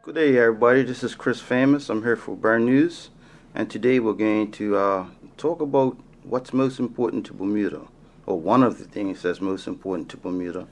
Good 0.00 0.14
day, 0.14 0.38
everybody. 0.38 0.84
This 0.84 1.04
is 1.04 1.14
Chris 1.14 1.38
Famous. 1.38 1.90
I'm 1.90 2.02
here 2.02 2.16
for 2.16 2.34
Bernews, 2.34 3.10
and 3.54 3.70
today 3.70 4.00
we're 4.00 4.14
going 4.14 4.50
to 4.52 4.76
uh, 4.76 5.06
talk 5.36 5.60
about 5.60 5.98
what's 6.22 6.54
most 6.54 6.80
important 6.80 7.26
to 7.26 7.34
Bermuda, 7.34 7.82
or 8.24 8.40
one 8.40 8.62
of 8.62 8.78
the 8.78 8.86
things 8.86 9.20
that's 9.20 9.42
most 9.42 9.66
important 9.66 10.08
to 10.08 10.16
Bermuda 10.16 10.66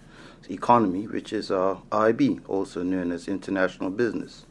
economy, 0.49 1.07
which 1.07 1.35
is 1.35 1.51
uh, 1.51 1.77
IB, 1.93 2.41
also 2.49 2.83
known 2.83 3.13
as 3.13 3.29
international 3.29 3.91
business. 3.91 4.47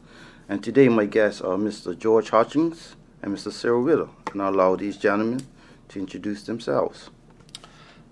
And 0.48 0.62
today 0.62 0.88
my 0.88 1.06
guests 1.06 1.40
are 1.40 1.56
Mr. 1.56 1.96
George 1.96 2.30
Hutchings 2.30 2.96
and 3.22 3.34
Mr. 3.34 3.52
Cyril 3.52 3.82
Witter, 3.82 4.08
and 4.32 4.42
I'll 4.42 4.52
allow 4.52 4.76
these 4.76 4.96
gentlemen 4.96 5.46
to 5.88 6.00
introduce 6.00 6.42
themselves. 6.42 7.10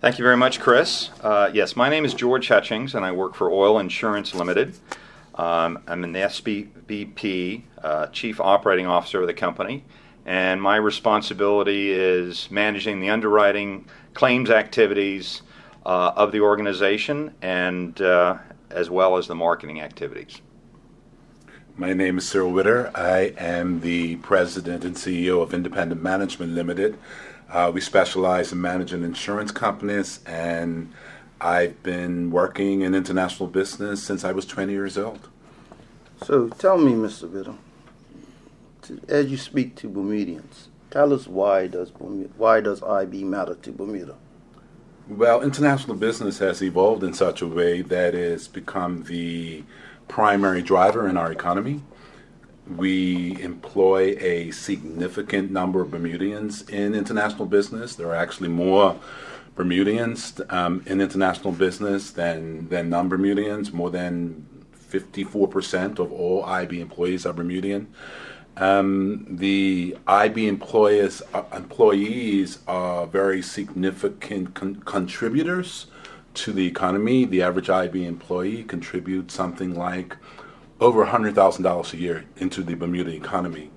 Thank 0.01 0.19
you 0.19 0.25
very 0.25 0.37
much, 0.37 0.61
Chris. 0.61 1.11
Uh, 1.23 1.51
yes, 1.53 1.77
my 1.77 1.91
name 1.91 2.05
is 2.05 2.15
George 2.15 2.49
Hutchings, 2.49 2.95
and 2.95 3.05
I 3.05 3.13
work 3.13 3.35
for 3.35 3.51
Oil 3.51 3.79
Insurance 3.79 4.35
Limited. 4.35 4.75
Um, 5.35 5.81
I'm 5.87 6.05
an 6.05 6.15
SVP, 6.15 7.63
uh, 7.83 8.07
Chief 8.07 8.41
Operating 8.41 8.87
Officer 8.87 9.21
of 9.21 9.27
the 9.27 9.35
company, 9.35 9.85
and 10.25 10.63
my 10.63 10.77
responsibility 10.77 11.91
is 11.91 12.51
managing 12.51 13.01
the 13.01 13.11
underwriting 13.11 13.87
claims 14.15 14.51
activities 14.51 15.43
uh, 15.85 16.13
of 16.17 16.31
the 16.31 16.41
organization 16.41 17.35
and 17.43 18.01
uh, 18.01 18.39
as 18.71 18.89
well 18.89 19.17
as 19.17 19.27
the 19.27 19.35
marketing 19.35 19.81
activities. 19.81 20.41
My 21.77 21.93
name 21.93 22.19
is 22.19 22.29
Cyril 22.29 22.53
Witter. 22.53 22.91
I 22.95 23.33
am 23.39 23.81
the 23.81 24.17
president 24.17 24.85
and 24.85 24.97
CEO 24.97 25.43
of 25.43 25.55
Independent 25.55 26.03
Management 26.03 26.53
Limited. 26.53 26.99
Uh, 27.49 27.71
we 27.73 27.81
specialize 27.81 28.53
in 28.53 28.61
managing 28.61 29.03
insurance 29.03 29.51
companies, 29.51 30.21
and 30.27 30.93
I've 31.41 31.83
been 31.83 32.31
working 32.31 32.83
in 32.83 32.95
international 32.95 33.49
business 33.49 34.03
since 34.03 34.25
I 34.25 34.33
was 34.33 34.45
20 34.47 34.73
years 34.73 34.99
old. 34.99 35.29
So 36.23 36.49
tell 36.49 36.77
me, 36.77 36.93
Mr. 36.93 37.31
Witter, 37.31 37.55
as 39.09 39.31
you 39.31 39.39
speak 39.39 39.75
to 39.77 39.89
Bermudians, 39.89 40.69
tell 40.91 41.15
us 41.15 41.27
why 41.27 41.67
does 41.67 41.91
Bermuda, 41.91 42.31
why 42.37 42.61
does 42.61 42.83
IB 42.83 43.25
matter 43.25 43.55
to 43.55 43.73
Bermuda? 43.73 44.17
Well, 45.09 45.43
international 45.43 45.97
business 45.97 46.39
has 46.39 46.63
evolved 46.63 47.03
in 47.03 47.15
such 47.15 47.43
a 47.43 47.47
way 47.47 47.83
that 47.83 48.15
it's 48.15 48.47
become 48.47 49.05
the 49.05 49.65
primary 50.11 50.61
driver 50.61 51.09
in 51.09 51.17
our 51.17 51.31
economy. 51.31 51.81
We 52.67 53.41
employ 53.41 54.17
a 54.21 54.51
significant 54.51 55.51
number 55.51 55.81
of 55.81 55.91
Bermudians 55.91 56.69
in 56.69 56.95
international 56.95 57.47
business. 57.47 57.95
There 57.95 58.09
are 58.09 58.17
actually 58.17 58.49
more 58.49 58.97
Bermudians 59.55 60.41
um, 60.51 60.83
in 60.87 61.01
international 61.01 61.53
business 61.53 62.11
than, 62.11 62.69
than 62.69 62.91
non 62.91 63.09
Bermudians. 63.09 63.73
More 63.73 63.91
than 63.91 64.47
54% 64.91 65.99
of 66.01 66.13
all 66.13 66.45
IB 66.45 66.81
employees 66.81 67.25
are 67.25 67.33
Bermudian. 67.33 67.87
Um, 68.57 69.27
the 69.31 69.97
IB 70.07 70.49
employees 70.49 71.23
uh, 71.33 71.45
employees 71.55 72.59
are 72.67 73.07
very 73.07 73.43
significant 73.43 74.55
con- 74.55 74.83
contributors 74.85 75.87
to 76.35 76.53
the 76.53 76.67
economy. 76.67 77.25
The 77.25 77.43
average 77.43 77.71
IB 77.71 78.05
employee 78.05 78.65
contributes 78.65 79.35
something 79.35 79.75
like 79.75 80.17
over 80.81 81.05
$100,000 81.05 81.93
a 81.93 81.97
year 81.97 82.25
into 82.37 82.63
the 82.63 82.75
Bermuda 82.75 83.11
economy. 83.11 83.71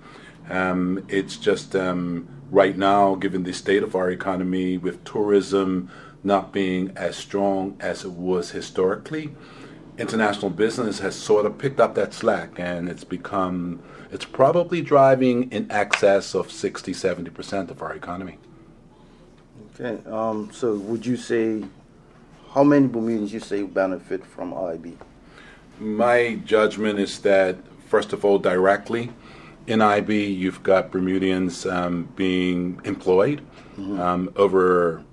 Um, 0.49 1.05
it's 1.09 1.37
just 1.37 1.75
um, 1.75 2.27
right 2.49 2.77
now, 2.77 3.15
given 3.15 3.43
the 3.43 3.53
state 3.53 3.83
of 3.83 3.95
our 3.95 4.09
economy, 4.09 4.77
with 4.77 5.03
tourism 5.03 5.89
not 6.23 6.53
being 6.53 6.91
as 6.95 7.17
strong 7.17 7.75
as 7.79 8.05
it 8.05 8.11
was 8.11 8.51
historically, 8.51 9.35
international 9.97 10.49
business 10.49 10.99
has 10.99 11.15
sort 11.15 11.45
of 11.45 11.57
picked 11.57 11.79
up 11.79 11.95
that 11.95 12.13
slack 12.13 12.59
and 12.59 12.89
it's 12.89 13.03
become 13.03 13.81
it's 14.11 14.25
probably 14.25 14.81
driving 14.81 15.51
in 15.51 15.71
excess 15.71 16.33
of 16.33 16.51
60 16.51 16.93
70% 16.93 17.69
of 17.69 17.81
our 17.81 17.93
economy 17.93 18.37
okay 19.75 20.01
um, 20.09 20.49
so 20.51 20.75
would 20.75 21.05
you 21.05 21.15
say 21.15 21.63
how 22.53 22.63
many 22.63 22.87
bermudians 22.87 23.33
you 23.33 23.39
say 23.39 23.63
benefit 23.63 24.25
from 24.25 24.53
ib 24.53 24.97
my 25.79 26.35
judgment 26.45 26.99
is 26.99 27.19
that 27.19 27.57
first 27.87 28.13
of 28.13 28.23
all 28.25 28.39
directly 28.39 29.11
in 29.67 29.81
ib 29.81 30.09
you've 30.09 30.63
got 30.63 30.91
bermudians 30.91 31.65
um, 31.65 32.07
being 32.15 32.79
employed 32.83 33.41
mm-hmm. 33.77 33.99
um, 33.99 34.31
over 34.35 35.03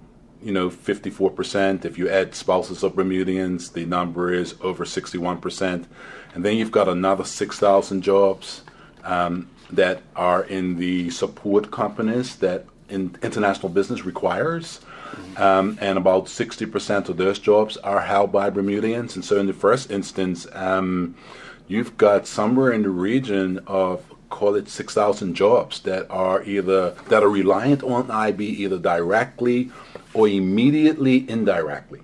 you 0.43 0.53
know, 0.53 0.71
54%. 0.71 1.85
If 1.85 1.99
you 1.99 2.09
add 2.09 2.35
spouses 2.35 2.83
of 2.83 2.95
Bermudians, 2.95 3.73
the 3.73 3.85
number 3.85 4.33
is 4.33 4.55
over 4.61 4.85
61%. 4.85 5.87
And 6.35 6.45
then 6.45 6.57
you've 6.57 6.71
got 6.71 6.89
another 6.89 7.25
6,000 7.25 8.03
jobs 8.03 8.63
um, 9.05 9.51
that 9.71 10.03
are 10.17 10.45
in 10.45 10.77
the 10.77 11.11
support 11.11 11.71
companies 11.71 12.37
that 12.37 12.65
in 12.89 13.17
international 13.23 13.69
business 13.69 14.05
requires. 14.05 14.81
Um, 15.37 15.79
and 15.81 15.97
about 15.97 16.27
60% 16.27 17.09
of 17.09 17.17
those 17.17 17.39
jobs 17.39 17.77
are 17.79 18.01
held 18.01 18.33
by 18.33 18.51
Bermudians. 18.51 19.15
And 19.15 19.25
so, 19.25 19.39
in 19.39 19.47
the 19.47 19.53
first 19.53 19.91
instance, 19.91 20.47
um, 20.53 21.15
you've 21.69 21.97
got 21.97 22.27
somewhere 22.27 22.73
in 22.73 22.83
the 22.83 22.91
region 22.91 23.61
of 23.67 24.05
call 24.29 24.55
it 24.55 24.69
6,000 24.69 25.35
jobs 25.35 25.81
that 25.81 26.09
are 26.09 26.43
either 26.45 26.91
that 27.09 27.23
are 27.23 27.29
reliant 27.29 27.83
on 27.83 28.11
IB 28.11 28.45
either 28.45 28.79
directly 28.79 29.71
or 30.15 30.29
immediately 30.29 31.29
indirectly. 31.29 32.01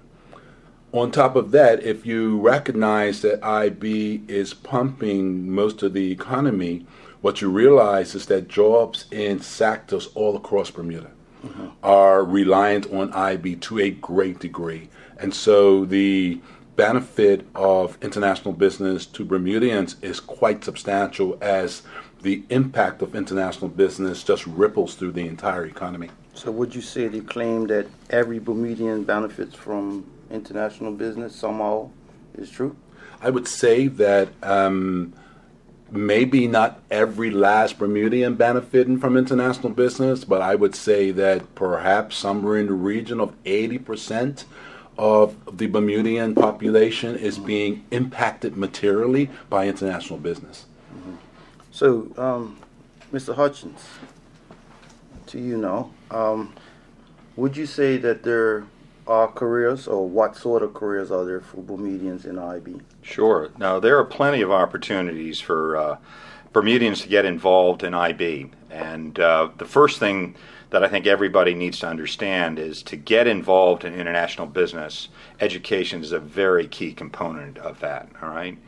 On 0.93 1.11
top 1.11 1.37
of 1.37 1.51
that, 1.53 1.83
if 1.83 2.07
you 2.07 2.41
recognize 2.41 3.23
that 3.23 3.45
IB 3.45 4.23
is 4.29 4.55
pumping 4.55 5.51
most 5.51 5.83
of 5.83 5.93
the 5.93 6.11
economy, 6.11 6.87
what 7.21 7.41
you 7.41 7.51
realize 7.51 8.15
is 8.15 8.27
that 8.27 8.49
jobs 8.49 9.07
in 9.11 9.41
sectors 9.41 10.09
all 10.15 10.37
across 10.37 10.71
Bermuda 10.71 11.11
mm-hmm. 11.49 11.67
are 11.83 12.25
reliant 12.25 12.93
on 12.93 13.13
IB 13.13 13.57
to 13.57 13.79
a 13.79 13.91
great 13.91 14.39
degree. 14.39 14.89
And 15.19 15.35
so 15.35 15.85
the 15.85 16.41
benefit 16.77 17.47
of 17.55 17.97
international 18.03 18.53
business 18.53 19.07
to 19.07 19.25
Bermudians 19.25 19.97
is 20.03 20.21
quite 20.21 20.63
substantial 20.63 21.39
as 21.41 21.83
the 22.23 22.45
impact 22.51 23.03
of 23.03 23.15
international 23.15 23.69
business 23.69 24.23
just 24.23 24.47
ripples 24.47 24.95
through 24.95 25.13
the 25.13 25.27
entire 25.27 25.65
economy. 25.65 26.11
So 26.35 26.51
would 26.51 26.75
you 26.75 26.83
say 26.83 27.09
the 27.09 27.23
claim 27.23 27.67
that 27.69 27.87
every 28.11 28.39
Bermudian 28.39 29.05
benefits 29.05 29.55
from 29.55 30.05
international 30.31 30.93
business 30.93 31.35
somehow 31.35 31.91
is 32.37 32.51
true? 32.51 32.77
I 33.23 33.31
would 33.31 33.49
say 33.49 33.87
that 33.89 34.29
um, 34.43 35.15
maybe 35.91 36.49
not 36.49 36.81
every 36.91 37.31
last 37.31 37.79
Bermudian 37.79 38.35
benefiting 38.35 38.99
from 38.99 39.17
international 39.17 39.73
business, 39.73 40.25
but 40.25 40.43
I 40.43 40.55
would 40.55 40.75
say 40.75 41.11
that 41.13 41.55
perhaps 41.55 42.17
somewhere 42.17 42.59
in 42.59 42.67
the 42.67 42.73
region 42.73 43.21
of 43.21 43.41
80% 43.45 44.45
of 44.99 45.57
the 45.57 45.67
Bermudian 45.67 46.35
population 46.35 47.17
is 47.17 47.39
being 47.39 47.85
impacted 47.91 48.57
materially 48.57 49.31
by 49.49 49.69
international 49.69 50.19
business. 50.19 50.67
Mm-hmm. 50.95 51.15
So, 51.71 52.13
um, 52.17 52.59
Mr. 53.13 53.35
Hutchins, 53.35 53.85
to 55.27 55.39
you 55.39 55.59
now, 55.59 55.91
um, 56.11 56.55
would 57.37 57.57
you 57.57 57.67
say 57.67 57.97
that 57.99 58.23
there 58.23 58.65
are 59.07 59.29
careers, 59.29 59.87
or 59.87 60.09
what 60.09 60.37
sort 60.37 60.63
of 60.63 60.75
careers 60.75 61.11
are 61.11 61.25
there 61.25 61.41
for 61.41 61.63
Bermudians 61.63 62.25
in 62.25 62.39
IB? 62.39 62.81
Sure. 63.03 63.51
Now, 63.59 63.79
there 63.79 63.99
are 63.99 64.05
plenty 64.05 64.43
of 64.43 64.51
opportunities 64.51 65.41
for 65.41 65.77
uh, 65.77 65.99
Bermudians 66.53 67.03
to 67.03 67.09
get 67.09 67.25
involved 67.25 67.85
in 67.85 67.95
IB. 67.95 68.51
And 68.71 69.19
uh, 69.21 69.51
the 69.59 69.65
first 69.65 69.99
thing 69.99 70.35
that 70.71 70.83
I 70.83 70.89
think 70.89 71.07
everybody 71.07 71.55
needs 71.55 71.79
to 71.81 71.89
understand 71.89 72.59
is 72.59 72.83
to 72.85 72.97
get 72.97 73.27
involved 73.27 73.85
in 73.85 73.95
international 73.95 74.47
business, 74.47 75.09
education 75.41 76.03
is 76.03 76.13
a 76.13 76.19
very 76.19 76.67
key 76.67 76.93
component 76.93 77.59
of 77.59 77.79
that, 77.81 78.09
all 78.21 78.31
right? 78.31 78.59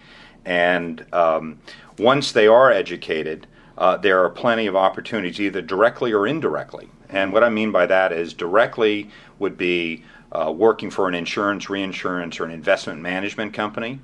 And 0.44 1.04
um, 1.12 1.58
once 1.98 2.32
they 2.32 2.46
are 2.46 2.70
educated, 2.70 3.46
uh, 3.76 3.96
there 3.96 4.22
are 4.22 4.30
plenty 4.30 4.66
of 4.66 4.76
opportunities, 4.76 5.40
either 5.40 5.60
directly 5.60 6.12
or 6.12 6.26
indirectly. 6.26 6.88
And 7.08 7.32
what 7.32 7.42
I 7.42 7.48
mean 7.48 7.72
by 7.72 7.86
that 7.86 8.12
is 8.12 8.34
directly 8.34 9.10
would 9.38 9.56
be 9.56 10.04
uh, 10.32 10.52
working 10.54 10.90
for 10.90 11.08
an 11.08 11.14
insurance, 11.14 11.70
reinsurance, 11.70 12.40
or 12.40 12.44
an 12.44 12.50
investment 12.50 13.00
management 13.00 13.54
company. 13.54 14.00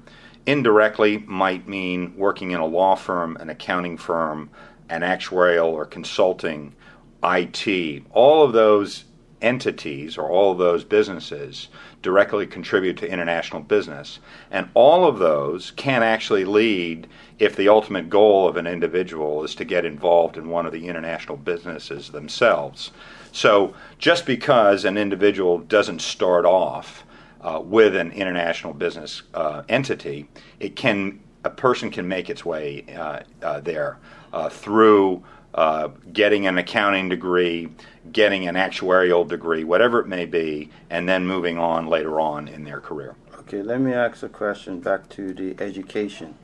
Indirectly 0.46 1.18
might 1.26 1.68
mean 1.68 2.14
working 2.16 2.50
in 2.50 2.60
a 2.60 2.66
law 2.66 2.94
firm, 2.94 3.36
an 3.36 3.50
accounting 3.50 3.96
firm, 3.96 4.50
an 4.88 5.00
actuarial 5.00 5.66
or 5.66 5.86
consulting, 5.86 6.74
IT. 7.22 8.04
All 8.12 8.42
of 8.42 8.52
those 8.52 9.04
entities 9.44 10.16
or 10.16 10.28
all 10.30 10.52
of 10.52 10.58
those 10.58 10.84
businesses 10.84 11.68
directly 12.02 12.46
contribute 12.46 12.96
to 12.96 13.10
international 13.10 13.62
business. 13.62 14.18
And 14.50 14.68
all 14.74 15.06
of 15.06 15.18
those 15.18 15.70
can 15.72 16.02
actually 16.02 16.44
lead, 16.44 17.06
if 17.38 17.56
the 17.56 17.68
ultimate 17.68 18.08
goal 18.08 18.48
of 18.48 18.56
an 18.56 18.66
individual 18.66 19.44
is 19.44 19.54
to 19.56 19.64
get 19.64 19.84
involved 19.84 20.36
in 20.36 20.48
one 20.48 20.66
of 20.66 20.72
the 20.72 20.88
international 20.88 21.36
businesses 21.36 22.10
themselves. 22.10 22.90
So 23.34 23.74
just 23.98 24.26
because 24.26 24.84
an 24.84 24.96
individual 24.96 25.58
doesn't 25.58 26.00
start 26.00 26.46
off 26.46 27.04
uh, 27.40 27.60
with 27.62 27.96
an 27.96 28.12
international 28.12 28.72
business 28.74 29.24
uh, 29.34 29.64
entity, 29.68 30.28
it 30.60 30.76
can 30.76 31.18
a 31.42 31.50
person 31.50 31.90
can 31.90 32.06
make 32.06 32.30
its 32.30 32.42
way 32.42 32.86
uh, 32.96 33.20
uh 33.42 33.60
there 33.60 33.98
uh, 34.32 34.48
through 34.48 35.24
uh, 35.54 35.88
getting 36.12 36.46
an 36.46 36.58
accounting 36.58 37.08
degree, 37.08 37.68
getting 38.12 38.46
an 38.46 38.54
actuarial 38.54 39.26
degree, 39.26 39.64
whatever 39.64 39.98
it 39.98 40.06
may 40.06 40.26
be, 40.26 40.70
and 40.88 41.08
then 41.08 41.26
moving 41.26 41.58
on 41.58 41.88
later 41.88 42.20
on 42.20 42.46
in 42.46 42.62
their 42.62 42.80
career. 42.80 43.16
Okay, 43.40 43.62
let 43.62 43.80
me 43.80 43.92
ask 43.92 44.22
a 44.22 44.28
question 44.28 44.78
back 44.78 45.08
to 45.08 45.34
the 45.34 45.60
education. 45.60 46.36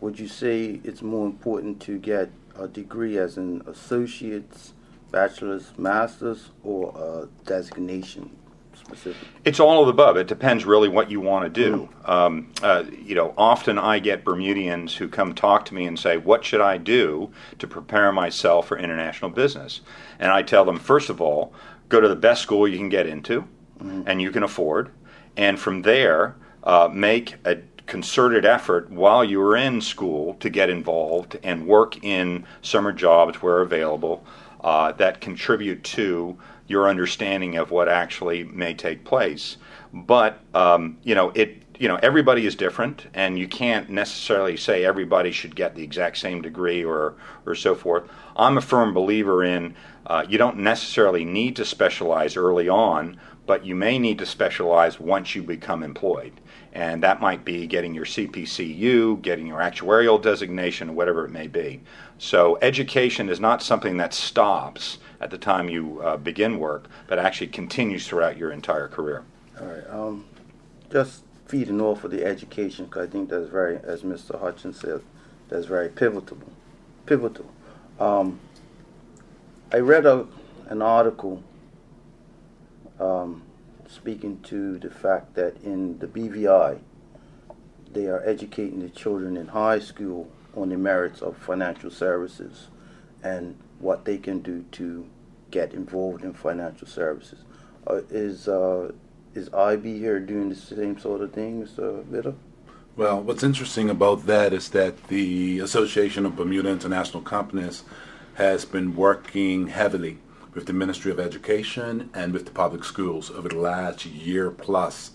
Would 0.00 0.20
you 0.20 0.28
say 0.28 0.80
it's 0.84 1.02
more 1.02 1.26
important 1.26 1.80
to 1.82 1.98
get 1.98 2.30
a 2.56 2.68
degree 2.68 3.18
as 3.18 3.36
an 3.36 3.62
associate's, 3.66 4.74
bachelor's, 5.10 5.72
master's, 5.78 6.50
or 6.62 6.94
a 6.96 7.46
designation 7.46 8.30
specific? 8.74 9.28
It's 9.44 9.60
all 9.60 9.80
of 9.80 9.86
the 9.86 9.92
above. 9.92 10.16
It 10.16 10.26
depends 10.26 10.64
really 10.64 10.88
what 10.88 11.10
you 11.10 11.20
want 11.20 11.44
to 11.44 11.48
do. 11.48 11.88
Mm. 12.04 12.08
Um, 12.08 12.52
uh, 12.62 12.84
you 13.02 13.14
know, 13.14 13.34
often 13.36 13.78
I 13.78 13.98
get 13.98 14.24
Bermudians 14.24 14.96
who 14.96 15.08
come 15.08 15.34
talk 15.34 15.64
to 15.66 15.74
me 15.74 15.86
and 15.86 15.98
say, 15.98 16.16
"What 16.16 16.44
should 16.44 16.60
I 16.60 16.78
do 16.78 17.30
to 17.58 17.66
prepare 17.66 18.12
myself 18.12 18.68
for 18.68 18.78
international 18.78 19.30
business?" 19.30 19.80
And 20.18 20.30
I 20.30 20.42
tell 20.42 20.64
them, 20.64 20.78
first 20.78 21.10
of 21.10 21.20
all, 21.20 21.52
go 21.88 22.00
to 22.00 22.08
the 22.08 22.16
best 22.16 22.42
school 22.42 22.66
you 22.68 22.78
can 22.78 22.88
get 22.88 23.06
into, 23.06 23.46
mm. 23.82 24.04
and 24.06 24.20
you 24.20 24.30
can 24.30 24.42
afford, 24.42 24.90
and 25.36 25.58
from 25.58 25.82
there, 25.82 26.36
uh, 26.64 26.88
make 26.92 27.36
a 27.44 27.58
concerted 27.86 28.44
effort 28.44 28.90
while 28.90 29.24
you 29.24 29.40
are 29.40 29.56
in 29.56 29.80
school 29.80 30.34
to 30.34 30.50
get 30.50 30.68
involved 30.68 31.38
and 31.42 31.66
work 31.66 32.02
in 32.04 32.44
summer 32.60 32.92
jobs 32.92 33.40
where 33.40 33.60
available 33.60 34.24
uh, 34.60 34.92
that 34.92 35.20
contribute 35.20 35.82
to 35.84 36.36
your 36.68 36.88
understanding 36.88 37.56
of 37.56 37.70
what 37.70 37.88
actually 37.88 38.44
may 38.44 38.74
take 38.74 39.04
place. 39.04 39.56
But 39.92 40.40
um, 40.54 40.98
you 41.02 41.14
know, 41.14 41.30
it 41.34 41.62
you 41.78 41.88
know 41.88 41.96
everybody 42.02 42.46
is 42.46 42.54
different, 42.54 43.06
and 43.14 43.38
you 43.38 43.48
can't 43.48 43.88
necessarily 43.88 44.56
say 44.56 44.84
everybody 44.84 45.30
should 45.32 45.54
get 45.54 45.74
the 45.74 45.82
exact 45.82 46.18
same 46.18 46.42
degree 46.42 46.84
or 46.84 47.14
or 47.44 47.54
so 47.54 47.74
forth. 47.74 48.04
I'm 48.36 48.58
a 48.58 48.62
firm 48.62 48.92
believer 48.92 49.44
in 49.44 49.74
uh, 50.06 50.24
you 50.28 50.38
don't 50.38 50.58
necessarily 50.58 51.24
need 51.24 51.56
to 51.56 51.64
specialize 51.64 52.36
early 52.36 52.68
on, 52.68 53.18
but 53.46 53.64
you 53.64 53.74
may 53.74 53.98
need 53.98 54.18
to 54.18 54.26
specialize 54.26 55.00
once 55.00 55.34
you 55.34 55.42
become 55.42 55.82
employed. 55.82 56.32
And 56.76 57.02
that 57.02 57.22
might 57.22 57.42
be 57.42 57.66
getting 57.66 57.94
your 57.94 58.04
CPCU, 58.04 59.22
getting 59.22 59.46
your 59.46 59.60
actuarial 59.60 60.20
designation, 60.20 60.94
whatever 60.94 61.24
it 61.24 61.30
may 61.30 61.46
be. 61.46 61.80
So, 62.18 62.58
education 62.60 63.30
is 63.30 63.40
not 63.40 63.62
something 63.62 63.96
that 63.96 64.12
stops 64.12 64.98
at 65.22 65.30
the 65.30 65.38
time 65.38 65.70
you 65.70 66.02
uh, 66.02 66.18
begin 66.18 66.58
work, 66.58 66.88
but 67.06 67.18
actually 67.18 67.46
continues 67.46 68.06
throughout 68.06 68.36
your 68.36 68.52
entire 68.52 68.88
career. 68.88 69.24
All 69.58 69.66
right. 69.66 69.88
Um, 69.88 70.26
just 70.92 71.22
feeding 71.46 71.80
off 71.80 72.04
of 72.04 72.10
the 72.10 72.22
education, 72.22 72.84
because 72.84 73.08
I 73.08 73.10
think 73.10 73.30
that's 73.30 73.48
very, 73.48 73.78
as 73.78 74.02
Mr. 74.02 74.38
Hutchins 74.38 74.78
said, 74.78 75.00
that's 75.48 75.64
very 75.64 75.88
pivotal. 75.88 76.36
Pivotal. 77.06 77.46
Um, 77.98 78.38
I 79.72 79.78
read 79.78 80.04
a, 80.04 80.26
an 80.68 80.82
article 80.82 81.42
um, 83.00 83.45
speaking 83.96 84.40
to 84.42 84.78
the 84.78 84.90
fact 84.90 85.34
that 85.34 85.56
in 85.62 85.98
the 85.98 86.06
BVI, 86.06 86.78
they 87.92 88.06
are 88.06 88.22
educating 88.26 88.80
the 88.80 88.90
children 88.90 89.36
in 89.36 89.48
high 89.48 89.78
school 89.78 90.30
on 90.54 90.68
the 90.68 90.76
merits 90.76 91.22
of 91.22 91.36
financial 91.36 91.90
services 91.90 92.68
and 93.22 93.56
what 93.78 94.04
they 94.04 94.18
can 94.18 94.40
do 94.40 94.64
to 94.72 95.08
get 95.50 95.72
involved 95.72 96.22
in 96.22 96.34
financial 96.34 96.86
services. 96.86 97.40
Uh, 97.86 98.02
is 98.10 98.48
uh, 98.48 98.92
is 99.34 99.52
IB 99.52 99.98
here 99.98 100.20
doing 100.20 100.48
the 100.50 100.54
same 100.54 100.98
sort 100.98 101.20
of 101.20 101.32
thing, 101.32 101.64
Mr. 101.64 102.04
Witter? 102.06 102.34
Well, 102.96 103.22
what's 103.22 103.42
interesting 103.42 103.90
about 103.90 104.26
that 104.26 104.52
is 104.52 104.70
that 104.70 105.08
the 105.08 105.60
Association 105.60 106.24
of 106.26 106.36
Bermuda 106.36 106.70
International 106.70 107.22
Companies 107.22 107.82
has 108.34 108.64
been 108.64 108.96
working 108.96 109.68
heavily 109.68 110.18
with 110.56 110.66
the 110.66 110.72
Ministry 110.72 111.12
of 111.12 111.20
Education 111.20 112.08
and 112.14 112.32
with 112.32 112.46
the 112.46 112.50
public 112.50 112.82
schools 112.82 113.30
over 113.30 113.50
the 113.50 113.58
last 113.58 114.06
year 114.06 114.50
plus 114.50 115.10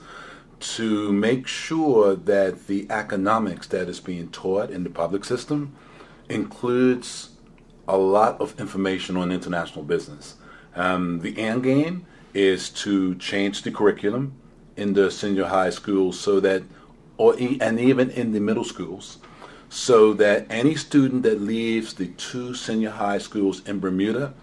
to 0.60 1.12
make 1.12 1.48
sure 1.48 2.16
that 2.16 2.68
the 2.68 2.86
economics 2.92 3.66
that 3.68 3.90
is 3.90 4.00
being 4.00 4.30
taught 4.30 4.70
in 4.70 4.84
the 4.84 4.90
public 4.92 5.26
system 5.26 5.76
includes 6.30 7.32
a 7.88 7.98
lot 7.98 8.40
of 8.40 8.58
information 8.60 9.18
on 9.18 9.32
international 9.32 9.84
business. 9.84 10.36
Um, 10.76 11.22
the 11.22 11.38
end 11.40 11.64
game 11.64 12.06
is 12.36 12.70
to 12.70 13.16
change 13.16 13.64
the 13.64 13.72
curriculum 13.72 14.34
in 14.78 14.94
the 14.94 15.10
senior 15.10 15.46
high 15.46 15.72
schools 15.72 16.20
so 16.20 16.40
that, 16.40 16.62
or 17.18 17.36
and 17.60 17.80
even 17.80 18.12
in 18.12 18.32
the 18.32 18.40
middle 18.40 18.64
schools, 18.64 19.18
so 19.70 20.14
that 20.14 20.46
any 20.52 20.76
student 20.76 21.24
that 21.24 21.42
leaves 21.42 21.96
the 21.96 22.10
two 22.10 22.54
senior 22.54 22.92
high 22.92 23.18
schools 23.18 23.68
in 23.68 23.80
Bermuda, 23.80 24.36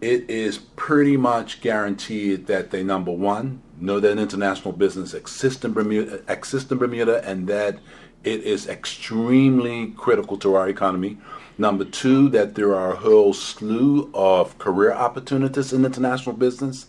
it 0.00 0.28
is 0.28 0.58
pretty 0.58 1.16
much 1.16 1.60
guaranteed 1.60 2.46
that 2.46 2.70
they 2.70 2.82
number 2.82 3.12
one 3.12 3.62
know 3.78 4.00
that 4.00 4.18
international 4.18 4.72
business 4.72 5.14
exists 5.14 5.64
in 5.64 5.72
Bermuda, 5.72 6.22
exists 6.28 6.70
in 6.70 6.78
Bermuda, 6.78 7.26
and 7.28 7.46
that 7.48 7.78
it 8.24 8.42
is 8.42 8.68
extremely 8.68 9.88
critical 9.96 10.36
to 10.38 10.54
our 10.54 10.68
economy. 10.68 11.18
Number 11.58 11.84
two, 11.84 12.28
that 12.30 12.54
there 12.54 12.74
are 12.74 12.92
a 12.92 12.96
whole 12.96 13.32
slew 13.32 14.10
of 14.14 14.56
career 14.58 14.92
opportunities 14.92 15.72
in 15.72 15.84
international 15.84 16.36
business. 16.36 16.86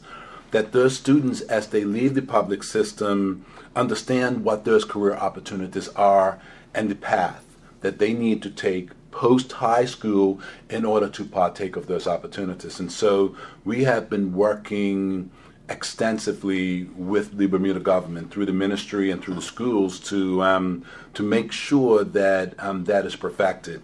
That 0.51 0.71
those 0.71 0.95
students, 0.95 1.41
as 1.41 1.67
they 1.67 1.83
leave 1.83 2.13
the 2.13 2.21
public 2.21 2.63
system, 2.63 3.45
understand 3.75 4.43
what 4.43 4.65
those 4.65 4.85
career 4.85 5.15
opportunities 5.15 5.87
are 5.89 6.39
and 6.73 6.89
the 6.89 6.95
path 6.95 7.43
that 7.81 7.99
they 7.99 8.13
need 8.13 8.41
to 8.43 8.49
take 8.49 8.91
post 9.13 9.51
high 9.51 9.85
school 9.85 10.41
in 10.69 10.83
order 10.83 11.07
to 11.07 11.23
partake 11.23 11.75
of 11.75 11.85
those 11.85 12.07
opportunities. 12.07 12.79
And 12.79 12.91
so 12.91 13.35
we 13.63 13.83
have 13.83 14.09
been 14.09 14.33
working 14.33 15.29
extensively 15.69 16.85
with 16.95 17.37
the 17.37 17.45
Bermuda 17.45 17.79
government 17.79 18.31
through 18.31 18.47
the 18.47 18.53
ministry 18.53 19.11
and 19.11 19.21
through 19.21 19.35
the 19.35 19.41
schools 19.41 19.99
to 20.09 20.41
um, 20.41 20.83
to 21.13 21.23
make 21.23 21.51
sure 21.51 22.03
that 22.03 22.55
um, 22.57 22.85
that 22.85 23.05
is 23.05 23.15
perfected. 23.15 23.81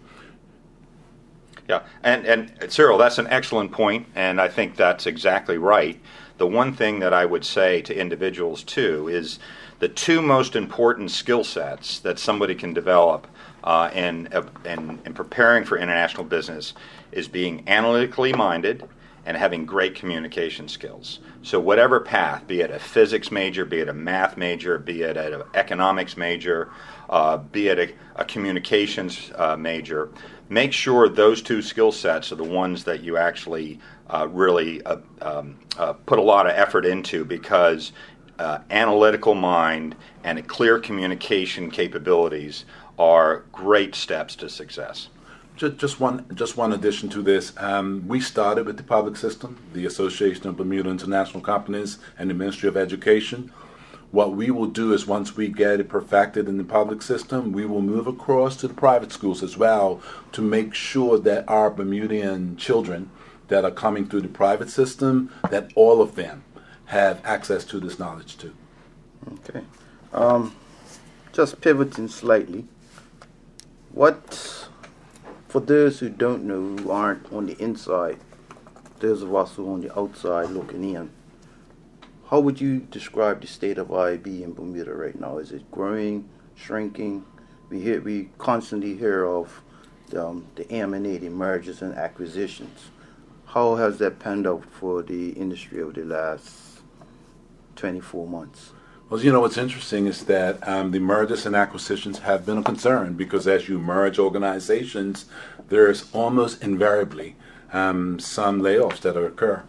Yeah, 1.69 1.83
and 2.03 2.25
and 2.25 2.71
Cyril, 2.71 2.97
that's 2.97 3.19
an 3.19 3.27
excellent 3.27 3.71
point, 3.71 4.07
and 4.15 4.41
I 4.41 4.47
think 4.47 4.75
that's 4.75 5.05
exactly 5.05 5.59
right. 5.59 6.01
The 6.39 6.47
one 6.47 6.73
thing 6.73 6.99
that 6.99 7.13
I 7.13 7.25
would 7.25 7.45
say 7.45 7.81
to 7.83 7.95
individuals 7.95 8.63
too 8.63 9.07
is 9.07 9.39
the 9.77 9.89
two 9.89 10.21
most 10.21 10.55
important 10.55 11.11
skill 11.11 11.43
sets 11.43 11.99
that 11.99 12.17
somebody 12.17 12.55
can 12.55 12.73
develop 12.73 13.27
uh, 13.63 13.89
in, 13.93 14.27
uh, 14.31 14.43
in, 14.65 14.99
in 15.05 15.13
preparing 15.13 15.63
for 15.65 15.77
international 15.77 16.23
business 16.23 16.73
is 17.11 17.27
being 17.27 17.63
analytically 17.67 18.33
minded 18.33 18.87
and 19.25 19.37
having 19.37 19.65
great 19.65 19.95
communication 19.95 20.67
skills. 20.67 21.19
So, 21.43 21.59
whatever 21.59 21.99
path, 21.99 22.47
be 22.47 22.61
it 22.61 22.71
a 22.71 22.79
physics 22.79 23.31
major, 23.31 23.65
be 23.65 23.79
it 23.79 23.89
a 23.89 23.93
math 23.93 24.37
major, 24.37 24.79
be 24.79 25.03
it 25.03 25.17
an 25.17 25.43
economics 25.53 26.17
major, 26.17 26.71
uh, 27.09 27.37
be 27.37 27.67
it 27.67 27.79
a, 27.79 28.21
a 28.21 28.25
communications 28.25 29.31
uh, 29.35 29.55
major, 29.55 30.09
make 30.49 30.73
sure 30.73 31.07
those 31.07 31.41
two 31.41 31.61
skill 31.61 31.91
sets 31.91 32.31
are 32.31 32.35
the 32.35 32.43
ones 32.43 32.83
that 32.85 33.03
you 33.03 33.17
actually 33.17 33.79
uh, 34.09 34.27
really 34.31 34.81
uh, 34.83 34.97
um, 35.21 35.57
uh, 35.77 35.93
put 35.93 36.17
a 36.17 36.21
lot 36.21 36.45
of 36.47 36.53
effort 36.53 36.85
into 36.85 37.23
because 37.23 37.91
uh, 38.39 38.59
analytical 38.71 39.35
mind 39.35 39.95
and 40.23 40.47
clear 40.47 40.79
communication 40.79 41.69
capabilities 41.69 42.65
are 42.99 43.45
great 43.51 43.95
steps 43.95 44.35
to 44.35 44.49
success. 44.49 45.07
Just, 45.55 45.77
just 45.77 45.99
one, 45.99 46.25
just 46.35 46.57
one 46.57 46.73
addition 46.73 47.09
to 47.09 47.21
this. 47.21 47.53
Um, 47.57 48.03
we 48.07 48.19
started 48.19 48.65
with 48.65 48.77
the 48.77 48.83
public 48.83 49.15
system, 49.15 49.57
the 49.73 49.85
Association 49.85 50.47
of 50.47 50.57
Bermuda 50.57 50.89
International 50.89 51.41
Companies, 51.41 51.97
and 52.17 52.29
the 52.29 52.33
Ministry 52.33 52.69
of 52.69 52.77
Education. 52.77 53.51
What 54.11 54.35
we 54.35 54.51
will 54.51 54.67
do 54.67 54.93
is 54.93 55.05
once 55.05 55.37
we 55.37 55.49
get 55.49 55.79
it 55.79 55.87
perfected 55.87 56.47
in 56.47 56.57
the 56.57 56.63
public 56.63 57.01
system, 57.01 57.51
we 57.51 57.65
will 57.65 57.81
move 57.81 58.07
across 58.07 58.55
to 58.57 58.67
the 58.67 58.73
private 58.73 59.11
schools 59.11 59.43
as 59.43 59.55
well 59.55 60.01
to 60.31 60.41
make 60.41 60.73
sure 60.73 61.19
that 61.19 61.47
our 61.47 61.69
Bermudian 61.69 62.57
children 62.57 63.11
that 63.49 63.63
are 63.63 63.71
coming 63.71 64.07
through 64.07 64.21
the 64.21 64.27
private 64.27 64.69
system, 64.69 65.31
that 65.49 65.71
all 65.75 66.01
of 66.01 66.15
them 66.15 66.43
have 66.85 67.21
access 67.23 67.63
to 67.65 67.79
this 67.79 67.99
knowledge 67.99 68.37
too. 68.37 68.53
Okay. 69.33 69.61
Um, 70.11 70.55
just 71.33 71.61
pivoting 71.61 72.07
slightly, 72.07 72.65
what 73.99 74.69
for 75.49 75.59
those 75.59 75.99
who 75.99 76.07
don't 76.07 76.45
know, 76.45 76.81
who 76.81 76.89
aren't 76.89 77.29
on 77.33 77.47
the 77.47 77.61
inside 77.61 78.17
those 78.99 79.21
of 79.21 79.35
us 79.35 79.55
who 79.55 79.67
are 79.67 79.73
on 79.73 79.81
the 79.81 79.99
outside 79.99 80.49
looking 80.51 80.85
in, 80.95 81.09
how 82.29 82.39
would 82.39 82.61
you 82.61 82.79
describe 82.79 83.41
the 83.41 83.47
state 83.47 83.77
of 83.77 83.91
IB 83.91 84.41
in 84.41 84.53
Bermuda 84.53 84.93
right 84.93 85.19
now? 85.19 85.37
Is 85.37 85.51
it 85.51 85.69
growing, 85.69 86.29
shrinking? 86.55 87.25
We 87.69 87.81
hear, 87.81 87.99
we 87.99 88.29
constantly 88.37 88.95
hear 88.95 89.25
of 89.25 89.61
the, 90.11 90.25
um, 90.25 90.47
the 90.55 90.71
emanating 90.71 91.33
mergers 91.33 91.81
and 91.81 91.93
acquisitions. 91.93 92.91
How 93.47 93.75
has 93.75 93.97
that 93.97 94.17
panned 94.17 94.47
out 94.47 94.63
for 94.63 95.01
the 95.01 95.31
industry 95.31 95.81
over 95.81 95.91
the 95.91 96.05
last 96.05 96.79
24 97.75 98.27
months? 98.27 98.71
Well, 99.09 99.19
you 99.19 99.31
know, 99.31 99.39
what's 99.39 99.57
interesting 99.57 100.05
is 100.05 100.25
that 100.25 100.67
um, 100.67 100.91
the 100.91 100.99
mergers 100.99 101.47
and 101.47 101.55
acquisitions 101.55 102.19
have 102.19 102.45
been 102.45 102.59
a 102.59 102.63
concern 102.63 103.15
because 103.15 103.47
as 103.47 103.67
you 103.67 103.79
merge 103.79 104.19
organizations, 104.19 105.25
there's 105.69 106.05
almost 106.13 106.61
invariably 106.61 107.35
um, 107.73 108.19
some 108.19 108.61
layoffs 108.61 109.01
that 109.01 109.17
occur. 109.17 109.63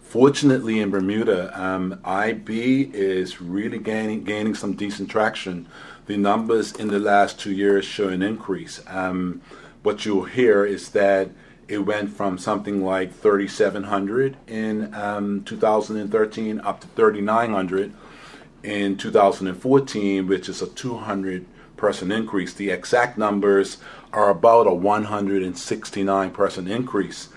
Fortunately, 0.00 0.80
in 0.80 0.90
Bermuda, 0.90 1.52
um, 1.54 2.00
IB 2.04 2.90
is 2.92 3.40
really 3.40 3.78
gaining 3.78 4.24
gaining 4.24 4.56
some 4.56 4.72
decent 4.72 5.08
traction. 5.08 5.68
The 6.06 6.16
numbers 6.16 6.72
in 6.72 6.88
the 6.88 6.98
last 6.98 7.38
two 7.38 7.52
years 7.52 7.84
show 7.84 8.08
an 8.08 8.22
increase. 8.22 8.82
Um, 8.88 9.40
what 9.84 10.04
you'll 10.04 10.24
hear 10.24 10.64
is 10.64 10.88
that 10.88 11.30
it 11.68 11.78
went 11.78 12.10
from 12.10 12.38
something 12.38 12.84
like 12.84 13.14
3,700 13.14 14.36
in 14.48 14.92
um, 14.92 15.44
2013 15.44 16.60
up 16.62 16.80
to 16.80 16.88
3,900 16.88 17.94
in 18.62 18.96
2014, 18.96 20.26
which 20.26 20.48
is 20.48 20.62
a 20.62 20.66
200 20.66 21.46
person 21.76 22.12
increase. 22.12 22.52
The 22.52 22.70
exact 22.70 23.16
numbers 23.16 23.78
are 24.12 24.30
about 24.30 24.66
a 24.66 24.74
169 24.74 26.30
person 26.30 26.68
increase. 26.68 27.28